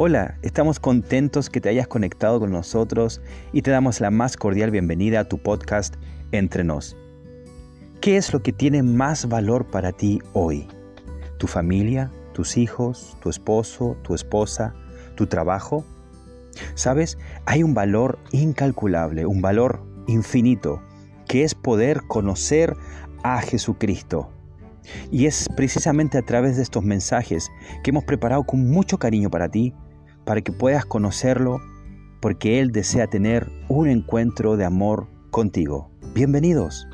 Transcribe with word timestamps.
Hola, 0.00 0.38
estamos 0.42 0.78
contentos 0.78 1.50
que 1.50 1.60
te 1.60 1.70
hayas 1.70 1.88
conectado 1.88 2.38
con 2.38 2.52
nosotros 2.52 3.20
y 3.52 3.62
te 3.62 3.72
damos 3.72 4.00
la 4.00 4.12
más 4.12 4.36
cordial 4.36 4.70
bienvenida 4.70 5.18
a 5.18 5.24
tu 5.24 5.38
podcast 5.38 5.96
Entre 6.30 6.62
Nos. 6.62 6.96
¿Qué 8.00 8.16
es 8.16 8.32
lo 8.32 8.40
que 8.40 8.52
tiene 8.52 8.84
más 8.84 9.28
valor 9.28 9.66
para 9.66 9.90
ti 9.90 10.20
hoy? 10.34 10.68
¿Tu 11.38 11.48
familia? 11.48 12.12
¿Tus 12.32 12.58
hijos? 12.58 13.16
¿Tu 13.20 13.28
esposo? 13.28 13.96
¿Tu 14.04 14.14
esposa? 14.14 14.72
¿Tu 15.16 15.26
trabajo? 15.26 15.84
¿Sabes? 16.76 17.18
Hay 17.44 17.64
un 17.64 17.74
valor 17.74 18.20
incalculable, 18.30 19.26
un 19.26 19.42
valor 19.42 19.82
infinito, 20.06 20.80
que 21.26 21.42
es 21.42 21.56
poder 21.56 22.02
conocer 22.06 22.76
a 23.24 23.40
Jesucristo. 23.40 24.30
Y 25.10 25.26
es 25.26 25.48
precisamente 25.56 26.18
a 26.18 26.22
través 26.22 26.56
de 26.56 26.62
estos 26.62 26.84
mensajes 26.84 27.50
que 27.82 27.90
hemos 27.90 28.04
preparado 28.04 28.44
con 28.44 28.70
mucho 28.70 28.96
cariño 28.98 29.28
para 29.28 29.48
ti 29.48 29.74
para 30.28 30.42
que 30.42 30.52
puedas 30.52 30.84
conocerlo, 30.84 31.58
porque 32.20 32.60
Él 32.60 32.70
desea 32.70 33.06
tener 33.06 33.50
un 33.70 33.88
encuentro 33.88 34.58
de 34.58 34.66
amor 34.66 35.08
contigo. 35.30 35.90
Bienvenidos. 36.12 36.86